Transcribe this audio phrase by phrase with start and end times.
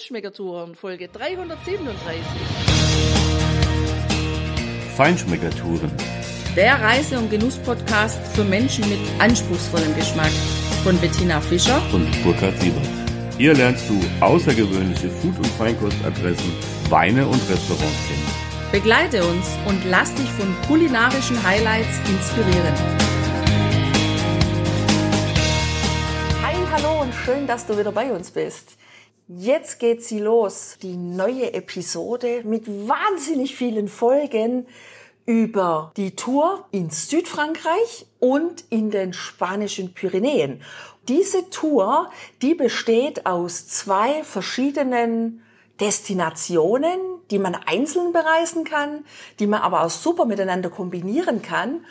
[0.00, 2.22] Feinschmeckertouren, Folge 337.
[4.96, 5.90] Feinschmeckertouren.
[6.56, 10.32] Der Reise- und Genuss-Podcast für Menschen mit anspruchsvollem Geschmack
[10.84, 12.88] von Bettina Fischer und Burkhard Siebert.
[13.36, 16.50] Hier lernst du außergewöhnliche Food- und Feinkostadressen,
[16.88, 18.72] Weine und Restaurants kennen.
[18.72, 22.74] Begleite uns und lass dich von kulinarischen Highlights inspirieren.
[26.42, 28.78] Hi, hallo und schön, dass du wieder bei uns bist.
[29.32, 34.66] Jetzt geht sie los, die neue Episode mit wahnsinnig vielen Folgen
[35.24, 40.62] über die Tour in Südfrankreich und in den spanischen Pyrenäen.
[41.06, 42.10] Diese Tour,
[42.42, 45.44] die besteht aus zwei verschiedenen
[45.78, 46.98] Destinationen,
[47.30, 49.04] die man einzeln bereisen kann,
[49.38, 51.86] die man aber auch super miteinander kombinieren kann.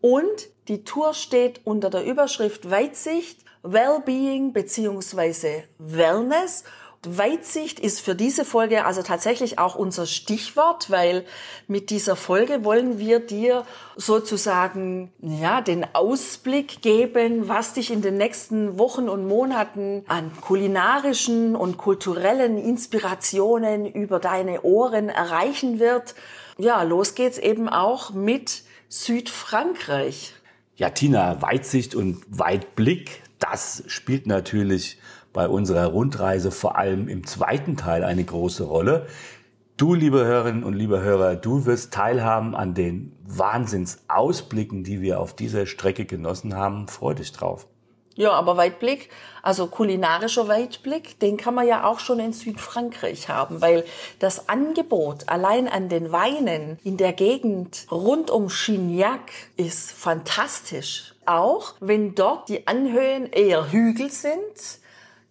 [0.00, 6.64] Und die Tour steht unter der Überschrift Weitsicht Wellbeing beziehungsweise Wellness.
[7.06, 11.24] Weitsicht ist für diese Folge also tatsächlich auch unser Stichwort, weil
[11.68, 13.64] mit dieser Folge wollen wir dir
[13.96, 21.54] sozusagen, ja, den Ausblick geben, was dich in den nächsten Wochen und Monaten an kulinarischen
[21.54, 26.16] und kulturellen Inspirationen über deine Ohren erreichen wird.
[26.58, 30.34] Ja, los geht's eben auch mit Südfrankreich.
[30.74, 34.98] Ja, Tina, Weitsicht und Weitblick, das spielt natürlich
[35.38, 39.06] bei unserer Rundreise vor allem im zweiten Teil eine große Rolle.
[39.76, 45.36] Du, liebe Hörerinnen und liebe Hörer, du wirst teilhaben an den Wahnsinnsausblicken, die wir auf
[45.36, 46.88] dieser Strecke genossen haben.
[46.88, 47.68] Freu dich drauf.
[48.16, 53.60] Ja, aber Weitblick, also kulinarischer Weitblick, den kann man ja auch schon in Südfrankreich haben,
[53.60, 53.84] weil
[54.18, 61.14] das Angebot allein an den Weinen in der Gegend rund um Chignac ist fantastisch.
[61.26, 64.80] Auch wenn dort die Anhöhen eher Hügel sind,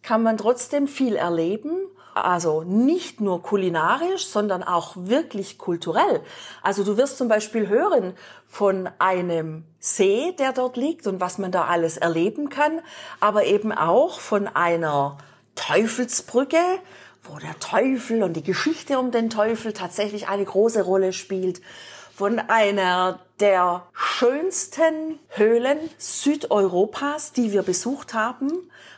[0.07, 1.75] kann man trotzdem viel erleben.
[2.13, 6.21] Also nicht nur kulinarisch, sondern auch wirklich kulturell.
[6.63, 8.13] Also du wirst zum Beispiel hören
[8.47, 12.79] von einem See, der dort liegt und was man da alles erleben kann,
[13.19, 15.17] aber eben auch von einer
[15.55, 16.61] Teufelsbrücke,
[17.23, 21.61] wo der Teufel und die Geschichte um den Teufel tatsächlich eine große Rolle spielt,
[22.15, 28.51] von einer der schönsten Höhlen Südeuropas, die wir besucht haben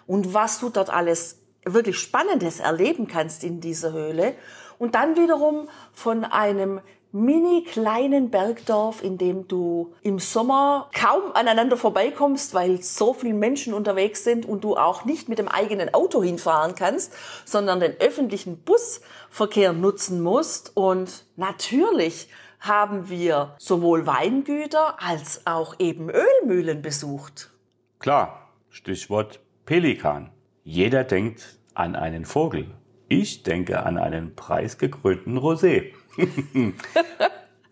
[0.08, 4.36] und was du dort alles wirklich Spannendes erleben kannst in dieser Höhle.
[4.78, 6.80] Und dann wiederum von einem
[7.12, 13.74] mini kleinen Bergdorf, in dem du im Sommer kaum aneinander vorbeikommst, weil so viele Menschen
[13.74, 17.14] unterwegs sind und du auch nicht mit dem eigenen Auto hinfahren kannst,
[17.46, 20.72] sondern den öffentlichen Busverkehr nutzen musst.
[20.76, 27.52] Und natürlich haben wir sowohl Weingüter als auch eben Ölmühlen besucht.
[28.00, 30.31] Klar, Stichwort Pelikan.
[30.64, 32.72] Jeder denkt an einen Vogel.
[33.08, 35.94] Ich denke an einen preisgekrönten Rosé.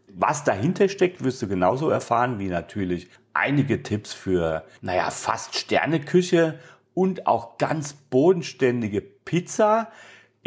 [0.08, 6.60] Was dahinter steckt, wirst du genauso erfahren wie natürlich einige Tipps für, naja, fast Sterneküche
[6.96, 9.92] und auch ganz bodenständige Pizza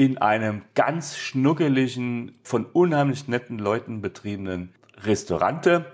[0.00, 5.92] in einem ganz schnuckeligen, von unheimlich netten Leuten betriebenen Restaurante.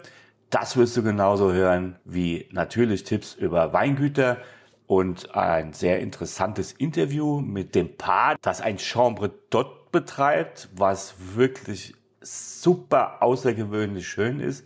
[0.48, 4.38] Das wirst du genauso hören wie natürlich Tipps über Weingüter,
[4.86, 11.96] und ein sehr interessantes Interview mit dem Paar, das ein Chambre d'Hôte betreibt, was wirklich
[12.20, 14.64] super außergewöhnlich schön ist.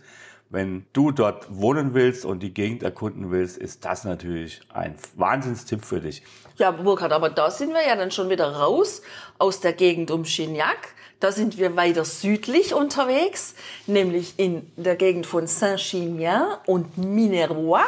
[0.51, 5.85] Wenn du dort wohnen willst und die Gegend erkunden willst, ist das natürlich ein Wahnsinnstipp
[5.85, 6.23] für dich.
[6.57, 9.01] Ja, Burkhard, aber da sind wir ja dann schon wieder raus
[9.37, 10.93] aus der Gegend um Chignac.
[11.21, 13.55] Da sind wir weiter südlich unterwegs,
[13.87, 17.85] nämlich in der Gegend von Saint-Chinian und Minervois,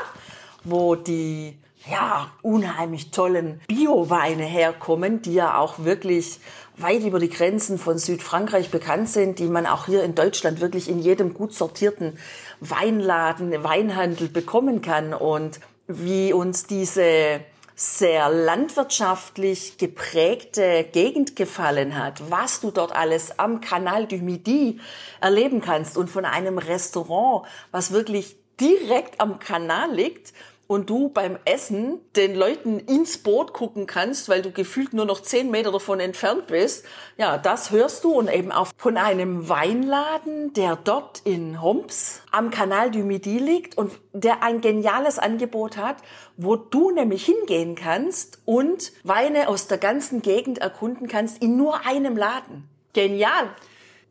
[0.63, 1.57] wo die
[1.89, 6.39] ja, unheimlich tollen Bio-Weine herkommen, die ja auch wirklich
[6.77, 10.89] weit über die Grenzen von Südfrankreich bekannt sind, die man auch hier in Deutschland wirklich
[10.89, 12.17] in jedem gut sortierten
[12.61, 15.13] Weinladen, Weinhandel bekommen kann.
[15.13, 17.41] Und wie uns diese
[17.75, 24.79] sehr landwirtschaftlich geprägte Gegend gefallen hat, was du dort alles am Canal du Midi
[25.19, 30.33] erleben kannst und von einem Restaurant, was wirklich direkt am Kanal liegt
[30.73, 35.21] und du beim Essen den Leuten ins Boot gucken kannst, weil du gefühlt nur noch
[35.21, 36.85] zehn Meter davon entfernt bist.
[37.17, 42.49] Ja, das hörst du und eben auch von einem Weinladen, der dort in Homs am
[42.49, 45.97] Kanal du Midi liegt und der ein geniales Angebot hat,
[46.37, 51.85] wo du nämlich hingehen kannst und Weine aus der ganzen Gegend erkunden kannst in nur
[51.85, 52.67] einem Laden.
[52.93, 53.49] Genial.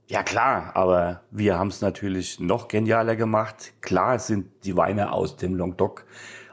[0.07, 3.73] Ja klar, aber wir haben es natürlich noch genialer gemacht.
[3.81, 6.05] Klar sind die Weine aus dem Languedoc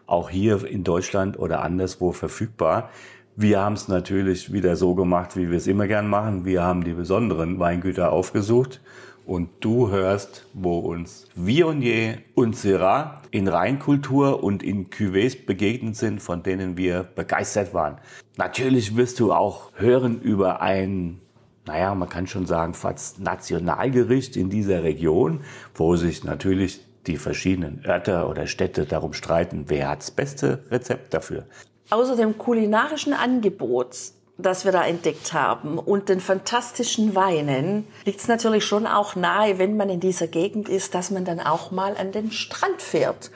[0.10, 2.90] auch hier in Deutschland oder anderswo verfügbar.
[3.36, 6.44] Wir haben es natürlich wieder so gemacht, wie wir es immer gern machen.
[6.46, 8.82] Wir haben die besonderen Weingüter aufgesucht
[9.26, 16.22] und du hörst, wo uns Viognier und Syrah in Rheinkultur und in Cuvées begegnet sind,
[16.22, 17.98] von denen wir begeistert waren.
[18.38, 21.22] Natürlich wirst du auch hören über ein,
[21.68, 25.42] naja, man kann schon sagen, fast Nationalgericht in dieser Region,
[25.76, 31.14] wo sich natürlich die verschiedenen Örter oder Städte darum streiten, wer hat das beste Rezept
[31.14, 31.46] dafür.
[31.90, 33.96] Außer dem kulinarischen Angebot
[34.40, 39.60] das wir da entdeckt haben und den fantastischen Weinen, liegt es natürlich schon auch nahe,
[39.60, 43.32] wenn man in dieser Gegend ist, dass man dann auch mal an den Strand fährt.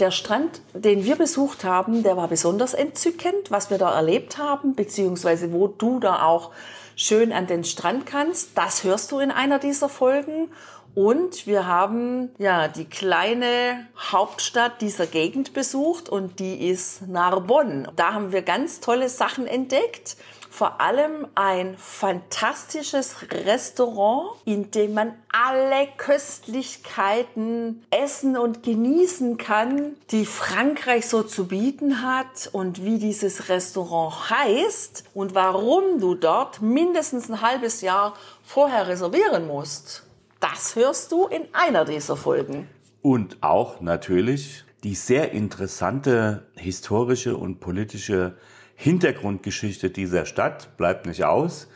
[0.00, 4.74] Der Strand, den wir besucht haben, der war besonders entzückend, was wir da erlebt haben,
[4.74, 6.52] beziehungsweise wo du da auch
[6.96, 8.56] schön an den Strand kannst.
[8.56, 10.48] Das hörst du in einer dieser Folgen.
[10.96, 17.92] Und wir haben ja die kleine Hauptstadt dieser Gegend besucht und die ist Narbonne.
[17.96, 20.16] Da haben wir ganz tolle Sachen entdeckt
[20.56, 30.24] vor allem ein fantastisches Restaurant, in dem man alle Köstlichkeiten essen und genießen kann, die
[30.24, 37.28] Frankreich so zu bieten hat und wie dieses Restaurant heißt und warum du dort mindestens
[37.28, 40.05] ein halbes Jahr vorher reservieren musst.
[40.40, 42.68] Das hörst du in einer dieser Folgen.
[43.02, 48.36] Und auch natürlich die sehr interessante historische und politische
[48.74, 51.68] Hintergrundgeschichte dieser Stadt bleibt nicht aus.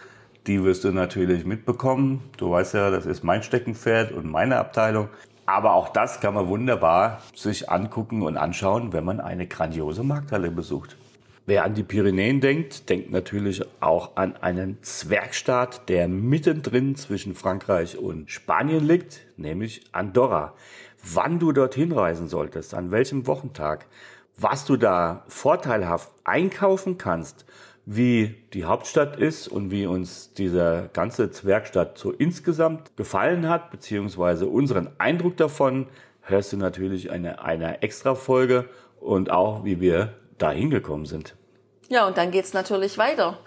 [0.47, 2.23] Die wirst du natürlich mitbekommen.
[2.37, 5.09] Du weißt ja, das ist mein Steckenpferd und meine Abteilung.
[5.47, 10.51] Aber auch das kann man wunderbar sich angucken und anschauen, wenn man eine grandiose Markthalle
[10.51, 10.97] besucht.
[11.47, 17.97] Wer an die Pyrenäen denkt, denkt natürlich auch an einen Zwergstaat, der mittendrin zwischen Frankreich
[17.99, 20.55] und Spanien liegt, nämlich Andorra.
[21.03, 23.87] Wann du dorthin reisen solltest, an welchem Wochentag,
[24.37, 27.47] was du da vorteilhaft einkaufen kannst,
[27.87, 34.47] wie die Hauptstadt ist und wie uns dieser ganze Zwergstadt so insgesamt gefallen hat, beziehungsweise
[34.47, 35.87] unseren Eindruck davon,
[36.21, 38.69] hörst du natürlich in eine, einer Extra-Folge
[39.01, 41.37] und auch, wie wir da hingekommen sind.
[41.89, 43.39] Ja, und dann geht's natürlich weiter.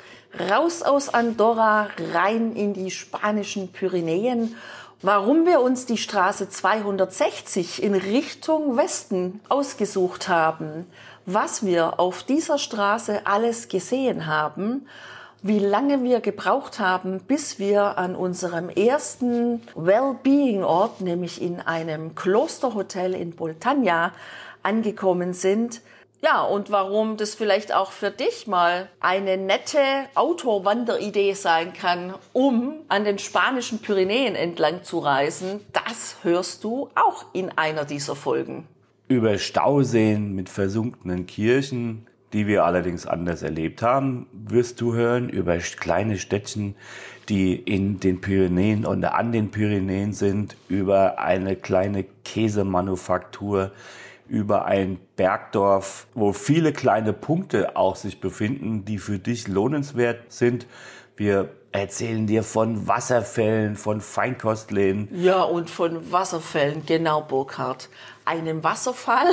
[0.49, 4.55] Raus aus Andorra, rein in die spanischen Pyrenäen
[5.03, 10.87] warum wir uns die Straße 260 in Richtung Westen ausgesucht haben,
[11.25, 14.87] was wir auf dieser Straße alles gesehen haben,
[15.41, 23.13] wie lange wir gebraucht haben, bis wir an unserem ersten Wellbeing-Ort, nämlich in einem Klosterhotel
[23.13, 24.13] in Boltagna,
[24.63, 25.81] angekommen sind,
[26.23, 29.79] ja, und warum das vielleicht auch für dich mal eine nette
[30.15, 37.25] Outdoor-Wanderidee sein kann, um an den spanischen Pyrenäen entlang zu reisen, das hörst du auch
[37.33, 38.67] in einer dieser Folgen.
[39.09, 45.57] Über Stauseen mit versunkenen Kirchen, die wir allerdings anders erlebt haben, wirst du hören über
[45.57, 46.75] kleine Städtchen,
[47.27, 53.71] die in den Pyrenäen oder an den Pyrenäen sind, über eine kleine Käsemanufaktur,
[54.27, 60.65] über ein Bergdorf, wo viele kleine Punkte auch sich befinden, die für dich lohnenswert sind.
[61.15, 65.09] Wir erzählen dir von Wasserfällen, von Feinkostläden.
[65.11, 67.89] Ja, und von Wasserfällen, genau, Burkhard.
[68.25, 69.31] Einem Wasserfall,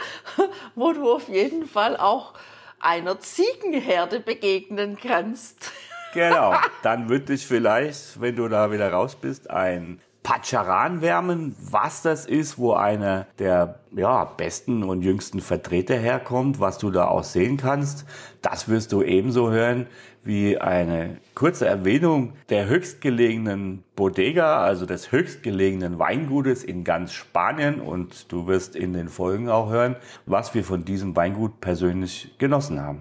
[0.74, 2.34] wo du auf jeden Fall auch
[2.80, 5.72] einer Ziegenherde begegnen kannst.
[6.14, 12.02] Genau, dann wird dich vielleicht, wenn du da wieder raus bist, ein Pacharan wärmen, was
[12.02, 17.24] das ist, wo einer der ja, besten und jüngsten Vertreter herkommt, was du da auch
[17.24, 18.04] sehen kannst.
[18.42, 19.86] Das wirst du ebenso hören
[20.24, 27.80] wie eine kurze Erwähnung der höchstgelegenen Bodega, also des höchstgelegenen Weingutes in ganz Spanien.
[27.80, 32.82] Und du wirst in den Folgen auch hören, was wir von diesem Weingut persönlich genossen
[32.82, 33.00] haben.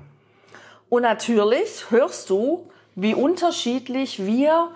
[0.87, 4.69] Und natürlich hörst du, wie unterschiedlich wir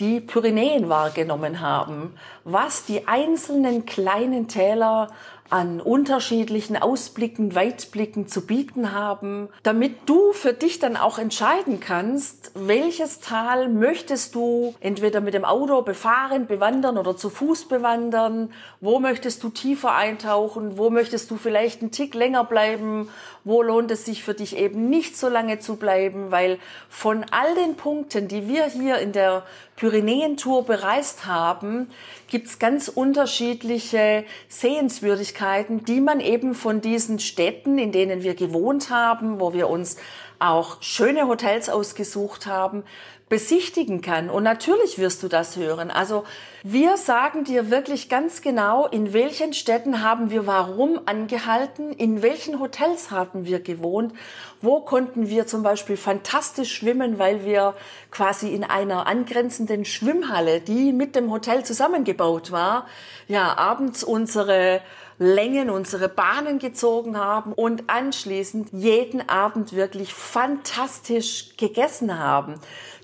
[0.00, 2.14] die Pyrenäen wahrgenommen haben,
[2.44, 5.08] was die einzelnen kleinen Täler
[5.50, 12.52] an unterschiedlichen Ausblicken, Weitblicken zu bieten haben, damit du für dich dann auch entscheiden kannst,
[12.54, 19.00] welches Tal möchtest du entweder mit dem Auto befahren, bewandern oder zu Fuß bewandern, wo
[19.00, 23.08] möchtest du tiefer eintauchen, wo möchtest du vielleicht einen Tick länger bleiben,
[23.42, 27.54] wo lohnt es sich für dich eben nicht so lange zu bleiben, weil von all
[27.56, 29.42] den Punkten, die wir hier in der
[29.76, 31.90] Pyrenäentour bereist haben,
[32.28, 35.39] gibt's ganz unterschiedliche Sehenswürdigkeiten,
[35.86, 39.96] die man eben von diesen Städten, in denen wir gewohnt haben, wo wir uns
[40.38, 42.84] auch schöne Hotels ausgesucht haben,
[43.30, 44.28] besichtigen kann.
[44.28, 45.90] Und natürlich wirst du das hören.
[45.90, 46.24] Also
[46.64, 52.60] wir sagen dir wirklich ganz genau, in welchen Städten haben wir warum angehalten, in welchen
[52.60, 54.12] Hotels haben wir gewohnt,
[54.60, 57.74] wo konnten wir zum Beispiel fantastisch schwimmen, weil wir
[58.10, 62.86] quasi in einer angrenzenden Schwimmhalle, die mit dem Hotel zusammengebaut war,
[63.28, 64.80] ja, abends unsere
[65.22, 72.54] Längen, unsere Bahnen gezogen haben und anschließend jeden Abend wirklich fantastisch gegessen haben.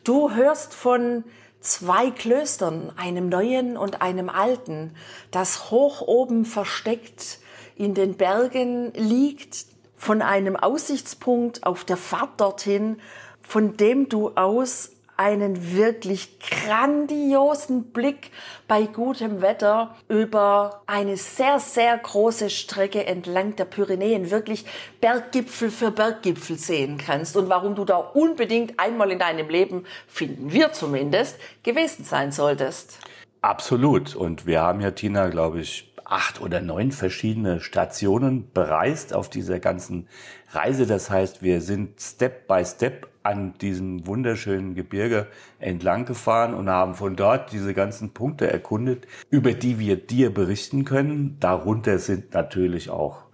[0.07, 1.25] Du hörst von
[1.59, 4.95] zwei Klöstern, einem neuen und einem alten,
[5.33, 7.41] das hoch oben versteckt
[7.75, 13.01] in den Bergen liegt, von einem Aussichtspunkt auf der Fahrt dorthin,
[13.43, 18.31] von dem du aus einen wirklich grandiosen Blick
[18.69, 24.65] bei gutem Wetter über eine sehr, sehr große Strecke entlang der Pyrenäen, wirklich
[25.01, 30.53] Berggipfel für Berggipfel sehen kannst und warum du da unbedingt einmal in deinem Leben, finden
[30.53, 32.99] wir zumindest, gewesen sein solltest.
[33.41, 34.17] Absolut.
[34.17, 39.59] Und wir haben ja, Tina, glaube ich, acht oder neun verschiedene Stationen bereist auf dieser
[39.59, 40.09] ganzen
[40.51, 40.87] Reise.
[40.87, 45.27] Das heißt, wir sind Step by Step an diesem wunderschönen Gebirge
[45.59, 50.85] entlang gefahren und haben von dort diese ganzen Punkte erkundet, über die wir dir berichten
[50.85, 51.37] können.
[51.41, 53.25] Darunter sind natürlich auch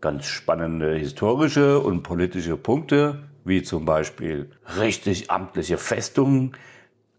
[0.00, 6.52] ganz spannende historische und politische Punkte, wie zum Beispiel richtig amtliche Festungen.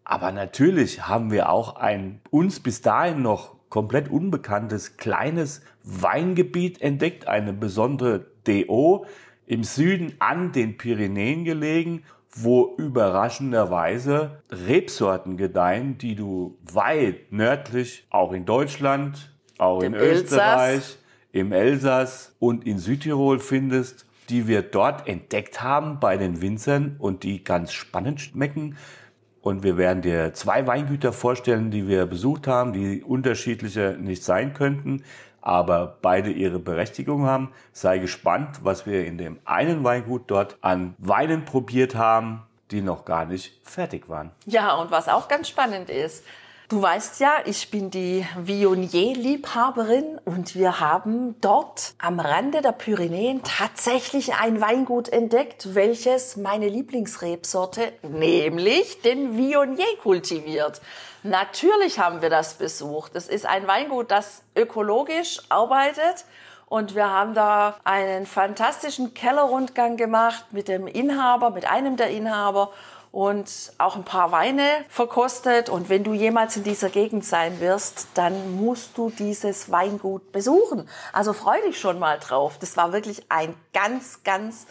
[0.04, 7.28] Aber natürlich haben wir auch ein uns bis dahin noch komplett unbekanntes kleines Weingebiet entdeckt,
[7.28, 9.06] eine besondere DO
[9.46, 12.04] im Süden an den Pyrenäen gelegen
[12.34, 20.74] wo überraschenderweise Rebsorten gedeihen, die du weit nördlich, auch in Deutschland, auch Dem in Österreich,
[20.74, 20.98] Elsass.
[21.32, 27.24] im Elsass und in Südtirol findest, die wir dort entdeckt haben bei den Winzern und
[27.24, 28.78] die ganz spannend schmecken.
[29.42, 34.54] Und wir werden dir zwei Weingüter vorstellen, die wir besucht haben, die unterschiedlicher nicht sein
[34.54, 35.04] könnten
[35.48, 37.54] aber beide ihre Berechtigung haben.
[37.72, 43.06] Sei gespannt, was wir in dem einen Weingut dort an Weinen probiert haben, die noch
[43.06, 44.32] gar nicht fertig waren.
[44.46, 46.26] Ja, und was auch ganz spannend ist,
[46.70, 53.42] Du weißt ja, ich bin die Viognier-Liebhaberin und wir haben dort am Rande der Pyrenäen
[53.42, 60.82] tatsächlich ein Weingut entdeckt, welches meine Lieblingsrebsorte, nämlich den Viognier kultiviert.
[61.24, 63.16] Natürlich haben wir das besucht.
[63.16, 66.26] Es ist ein Weingut, das ökologisch arbeitet.
[66.66, 72.74] Und wir haben da einen fantastischen Kellerrundgang gemacht mit dem Inhaber, mit einem der Inhaber
[73.12, 75.70] und auch ein paar Weine verkostet.
[75.70, 80.88] Und wenn du jemals in dieser Gegend sein wirst, dann musst du dieses Weingut besuchen.
[81.14, 82.58] Also freu dich schon mal drauf.
[82.60, 84.68] Das war wirklich ein ganz, ganz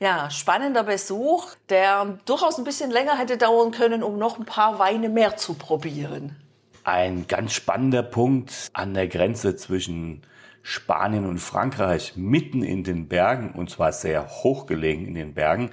[0.00, 4.78] ja, spannender Besuch, der durchaus ein bisschen länger hätte dauern können, um noch ein paar
[4.78, 6.36] Weine mehr zu probieren.
[6.84, 10.22] Ein ganz spannender Punkt an der Grenze zwischen
[10.62, 15.70] Spanien und Frankreich, mitten in den Bergen, und zwar sehr hochgelegen in den Bergen,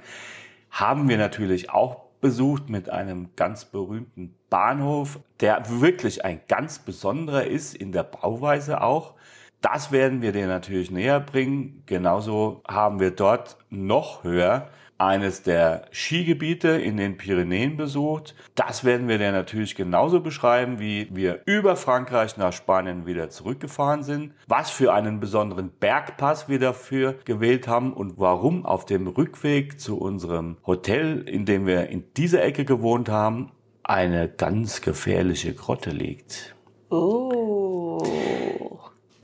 [0.72, 7.44] haben wir natürlich auch besucht mit einem ganz berühmten Bahnhof, der wirklich ein ganz besonderer
[7.44, 9.14] ist in der Bauweise auch.
[9.60, 11.82] Das werden wir dir natürlich näher bringen.
[11.86, 14.68] Genauso haben wir dort noch höher
[15.02, 18.34] eines der Skigebiete in den Pyrenäen besucht.
[18.54, 24.04] Das werden wir dir natürlich genauso beschreiben, wie wir über Frankreich nach Spanien wieder zurückgefahren
[24.04, 29.80] sind, was für einen besonderen Bergpass wir dafür gewählt haben und warum auf dem Rückweg
[29.80, 33.50] zu unserem Hotel, in dem wir in dieser Ecke gewohnt haben,
[33.82, 36.54] eine ganz gefährliche Grotte liegt.
[36.90, 37.41] Oh.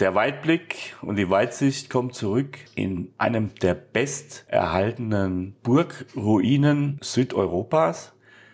[0.01, 8.13] Der Weitblick und die Weitsicht kommt zurück in einem der besterhaltenen Burgruinen Südeuropas.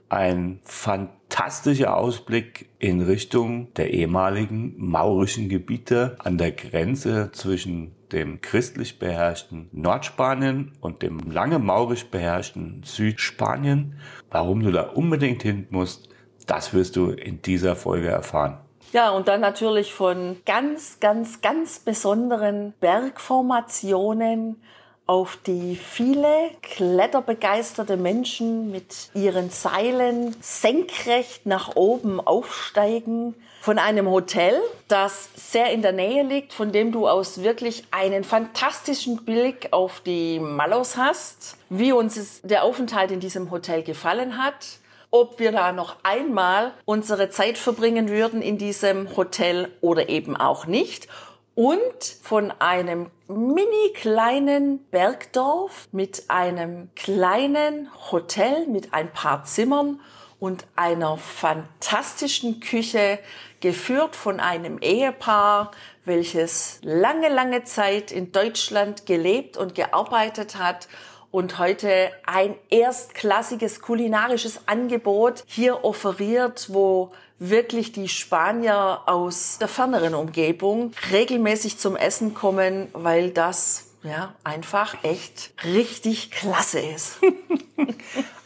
[0.08, 8.98] Ein fantastischer Ausblick in Richtung der ehemaligen maurischen Gebiete an der Grenze zwischen dem christlich
[8.98, 13.98] beherrschten Nordspanien und dem lange maurisch beherrschten Südspanien.
[14.30, 16.08] Warum du da unbedingt hin musst,
[16.46, 18.63] das wirst du in dieser Folge erfahren.
[18.94, 24.62] Ja, und dann natürlich von ganz, ganz, ganz besonderen Bergformationen,
[25.06, 33.34] auf die viele kletterbegeisterte Menschen mit ihren Seilen senkrecht nach oben aufsteigen.
[33.62, 38.22] Von einem Hotel, das sehr in der Nähe liegt, von dem du aus wirklich einen
[38.22, 44.78] fantastischen Blick auf die Mallows hast, wie uns der Aufenthalt in diesem Hotel gefallen hat
[45.14, 50.66] ob wir da noch einmal unsere Zeit verbringen würden in diesem Hotel oder eben auch
[50.66, 51.06] nicht.
[51.54, 60.00] Und von einem mini kleinen Bergdorf mit einem kleinen Hotel mit ein paar Zimmern
[60.40, 63.20] und einer fantastischen Küche,
[63.60, 65.70] geführt von einem Ehepaar,
[66.04, 70.88] welches lange, lange Zeit in Deutschland gelebt und gearbeitet hat
[71.34, 77.10] und heute ein erstklassiges kulinarisches Angebot hier offeriert, wo
[77.40, 85.02] wirklich die Spanier aus der ferneren Umgebung regelmäßig zum Essen kommen, weil das ja einfach
[85.02, 87.18] echt richtig klasse ist.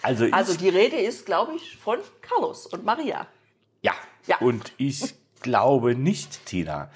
[0.00, 3.26] Also, Also die Rede ist, glaube ich, von Carlos und Maria.
[3.82, 3.92] ja.
[4.26, 4.36] Ja.
[4.38, 6.90] Und ich glaube nicht, Tina,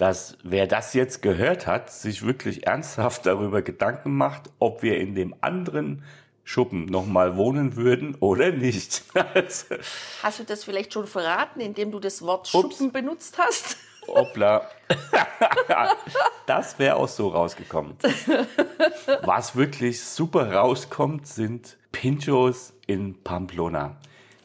[0.00, 5.14] dass wer das jetzt gehört hat, sich wirklich ernsthaft darüber Gedanken macht, ob wir in
[5.14, 6.02] dem anderen
[6.42, 9.02] Schuppen nochmal wohnen würden oder nicht.
[9.34, 9.76] Also,
[10.22, 12.50] Hast du das vielleicht schon verraten, indem du das Wort Ups.
[12.78, 13.76] Schuppen benutzt hast?
[14.08, 14.70] Hoppla.
[16.46, 17.94] das wäre auch so rausgekommen.
[19.22, 23.98] Was wirklich super rauskommt, sind Pinchos in Pamplona.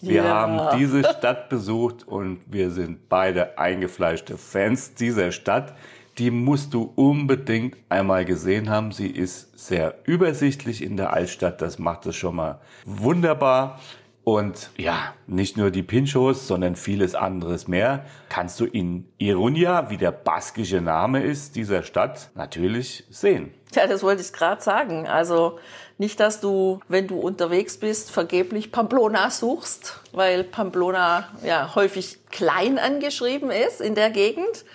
[0.07, 0.35] Wir Ja.
[0.35, 5.73] haben diese Stadt besucht und wir sind beide eingefleischte Fans dieser Stadt.
[6.17, 8.91] Die musst du unbedingt einmal gesehen haben.
[8.91, 11.61] Sie ist sehr übersichtlich in der Altstadt.
[11.61, 13.79] Das macht es schon mal wunderbar.
[14.25, 19.97] Und ja, nicht nur die Pinchos, sondern vieles anderes mehr kannst du in Irunia, wie
[19.97, 23.53] der baskische Name ist, dieser Stadt, natürlich sehen.
[23.75, 25.07] Ja, das wollte ich gerade sagen.
[25.07, 25.59] Also
[25.99, 32.79] nicht, dass du, wenn du unterwegs bist, vergeblich Pamplona suchst, weil Pamplona ja häufig klein
[32.79, 34.65] angeschrieben ist in der Gegend.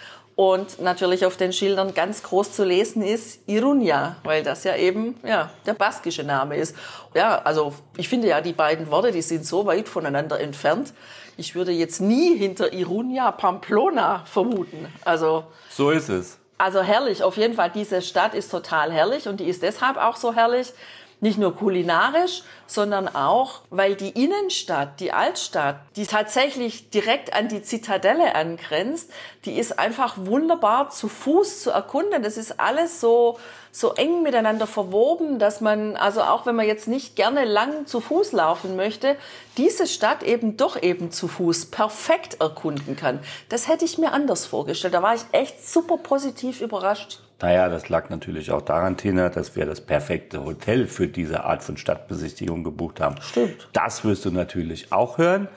[0.40, 5.20] Und natürlich auf den Schildern ganz groß zu lesen ist Irunia, weil das ja eben
[5.23, 6.75] ja, der baskische Name ist.
[7.12, 10.94] Ja, also ich finde ja, die beiden Worte, die sind so weit voneinander entfernt.
[11.37, 14.90] Ich würde jetzt nie hinter Irunia Pamplona vermuten.
[15.04, 16.38] Also So ist es.
[16.56, 17.70] also herrlich, auf jeden Fall.
[17.75, 20.73] Diese Stadt ist total herrlich und die ist deshalb auch so herrlich.
[21.23, 27.62] Nicht nur kulinarisch, sondern auch, weil die Innenstadt, die Altstadt, die tatsächlich direkt an die
[27.62, 29.11] Zitadelle angrenzt,
[29.45, 32.23] die ist einfach wunderbar zu Fuß zu erkunden.
[32.23, 33.39] Das ist alles so,
[33.71, 38.00] so eng miteinander verwoben, dass man, also auch wenn man jetzt nicht gerne lang zu
[38.00, 39.17] Fuß laufen möchte,
[39.59, 43.21] diese Stadt eben doch eben zu Fuß perfekt erkunden kann.
[43.50, 44.95] Das hätte ich mir anders vorgestellt.
[44.95, 47.21] Da war ich echt super positiv überrascht.
[47.41, 51.65] Naja, das lag natürlich auch daran, Tina, dass wir das perfekte Hotel für diese Art
[51.65, 53.17] von Stadtbesichtigung gebucht haben.
[53.23, 53.69] Stimmt.
[53.73, 55.49] Das wirst du natürlich auch hören.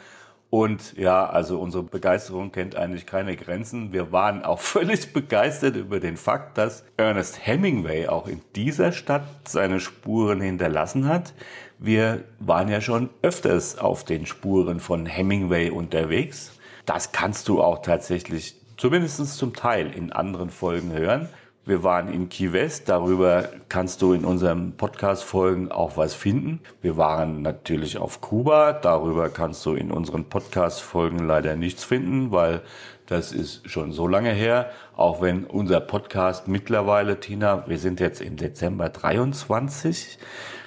[0.50, 3.92] Und ja, also unsere Begeisterung kennt eigentlich keine Grenzen.
[3.92, 9.24] Wir waren auch völlig begeistert über den Fakt, dass Ernest Hemingway auch in dieser Stadt
[9.48, 11.34] seine Spuren hinterlassen hat.
[11.80, 16.52] Wir waren ja schon öfters auf den Spuren von Hemingway unterwegs.
[16.86, 21.30] Das kannst du auch tatsächlich zumindest zum Teil in anderen Folgen hören.
[21.66, 26.60] Wir waren in Key West, darüber kannst du in unserem Podcast-Folgen auch was finden.
[26.82, 32.64] Wir waren natürlich auf Kuba, darüber kannst du in unseren Podcast-Folgen leider nichts finden, weil
[33.06, 34.72] das ist schon so lange her.
[34.98, 40.20] Auch wenn unser Podcast mittlerweile, Tina, wir sind jetzt im Dezember 23,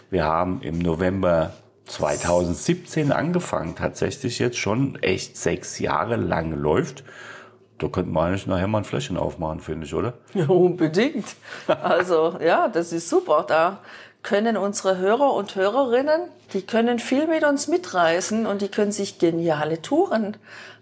[0.09, 1.53] wir haben im November
[1.85, 7.05] 2017 angefangen, tatsächlich jetzt schon echt sechs Jahre lang läuft.
[7.79, 10.15] Da könnten wir eigentlich nachher mal ein Fläschchen aufmachen, finde ich, oder?
[10.35, 11.37] Ja, unbedingt.
[11.67, 13.45] Also ja, das ist super.
[13.47, 13.81] Da
[14.23, 19.19] können unsere Hörer und Hörerinnen, die können viel mit uns mitreisen und die können sich
[19.19, 20.37] geniale Touren,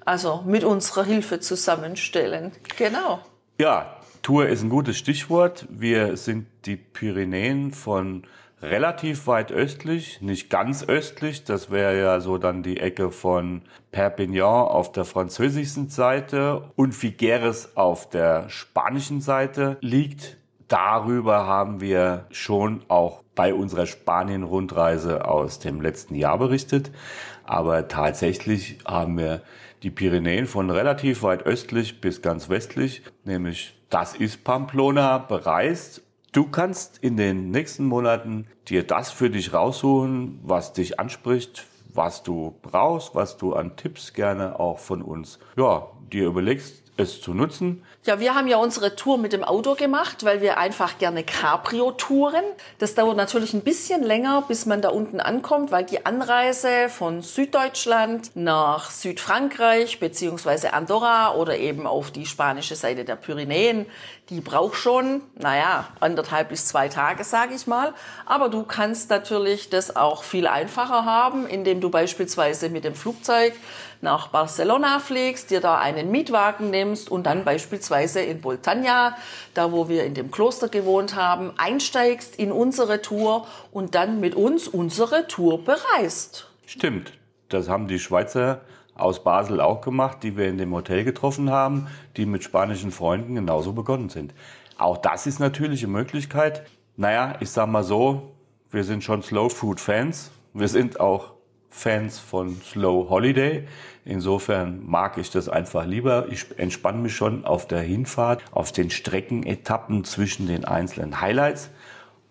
[0.04, 2.52] also mit unserer Hilfe zusammenstellen.
[2.78, 3.20] Genau.
[3.58, 5.66] Ja, Tour ist ein gutes Stichwort.
[5.68, 8.24] Wir sind die Pyrenäen von
[8.64, 11.44] relativ weit östlich, nicht ganz östlich.
[11.44, 17.76] Das wäre ja so dann die Ecke von Perpignan auf der französischen Seite und Figueres
[17.76, 20.36] auf der spanischen Seite liegt.
[20.68, 26.90] Darüber haben wir schon auch bei unserer Spanien-Rundreise aus dem letzten Jahr berichtet.
[27.44, 29.42] Aber tatsächlich haben wir
[29.82, 36.02] die Pyrenäen von relativ weit östlich bis ganz westlich, nämlich das ist Pamplona, bereist.
[36.34, 42.24] Du kannst in den nächsten Monaten dir das für dich raussuchen, was dich anspricht, was
[42.24, 47.34] du brauchst, was du an Tipps gerne auch von uns, ja, dir überlegst, es zu
[47.34, 47.84] nutzen.
[48.04, 51.90] Ja, wir haben ja unsere Tour mit dem Auto gemacht, weil wir einfach gerne Cabrio
[51.90, 52.44] touren.
[52.78, 57.22] Das dauert natürlich ein bisschen länger, bis man da unten ankommt, weil die Anreise von
[57.22, 63.86] Süddeutschland nach Südfrankreich beziehungsweise Andorra oder eben auf die spanische Seite der Pyrenäen,
[64.30, 67.92] die braucht schon, naja, anderthalb bis zwei Tage, sage ich mal.
[68.24, 73.52] Aber du kannst natürlich das auch viel einfacher haben, indem du beispielsweise mit dem Flugzeug
[74.00, 79.16] nach Barcelona fliegst, dir da einen Mietwagen nimmst und dann beispielsweise in Boltanya,
[79.52, 84.34] da wo wir in dem Kloster gewohnt haben, einsteigst in unsere Tour und dann mit
[84.34, 86.48] uns unsere Tour bereist.
[86.66, 87.12] Stimmt.
[87.48, 88.62] Das haben die Schweizer
[88.94, 93.34] aus Basel auch gemacht, die wir in dem Hotel getroffen haben, die mit spanischen Freunden
[93.34, 94.34] genauso begonnen sind.
[94.78, 96.66] Auch das ist natürlich eine Möglichkeit.
[96.96, 98.34] Naja, ich sag mal so,
[98.70, 100.30] wir sind schon Slow Food Fans.
[100.52, 101.34] Wir sind auch
[101.70, 103.66] Fans von Slow Holiday.
[104.04, 106.26] Insofern mag ich das einfach lieber.
[106.30, 111.70] Ich entspanne mich schon auf der Hinfahrt, auf den Streckenetappen zwischen den einzelnen Highlights.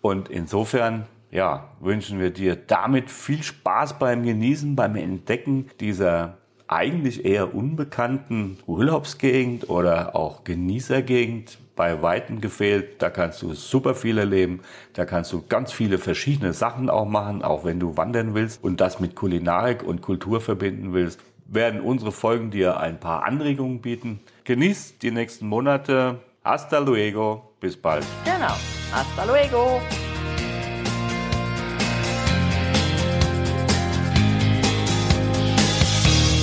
[0.00, 6.38] Und insofern, ja, wünschen wir dir damit viel Spaß beim Genießen, beim Entdecken dieser
[6.74, 13.00] eigentlich eher unbekannten Urlaubsgegend oder auch Genießergegend bei Weitem gefehlt.
[13.00, 14.60] Da kannst du super viel erleben.
[14.92, 18.80] Da kannst du ganz viele verschiedene Sachen auch machen, auch wenn du wandern willst und
[18.80, 21.20] das mit Kulinarik und Kultur verbinden willst.
[21.46, 24.20] Werden unsere Folgen dir ein paar Anregungen bieten.
[24.44, 26.18] Genieß die nächsten Monate.
[26.42, 27.52] Hasta luego.
[27.60, 28.04] Bis bald.
[28.24, 28.54] Genau.
[28.90, 29.80] Hasta luego.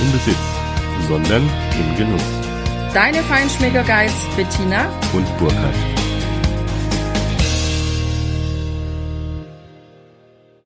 [0.00, 0.36] im Besitz,
[1.08, 1.42] sondern
[1.78, 2.22] im Genuss.
[2.94, 5.97] Deine Feinschmecker Guides Bettina und Burkhard.